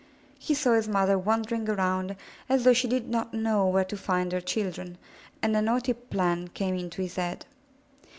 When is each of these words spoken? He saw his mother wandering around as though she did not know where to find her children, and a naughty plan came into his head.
He 0.39 0.55
saw 0.55 0.73
his 0.73 0.87
mother 0.87 1.15
wandering 1.15 1.69
around 1.69 2.15
as 2.49 2.63
though 2.63 2.73
she 2.73 2.87
did 2.87 3.07
not 3.07 3.35
know 3.35 3.67
where 3.67 3.83
to 3.85 3.95
find 3.95 4.31
her 4.31 4.41
children, 4.41 4.97
and 5.43 5.55
a 5.55 5.61
naughty 5.61 5.93
plan 5.93 6.47
came 6.47 6.73
into 6.75 7.03
his 7.03 7.17
head. 7.17 7.45